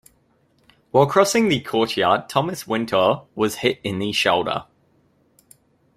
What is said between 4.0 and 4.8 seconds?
shoulder.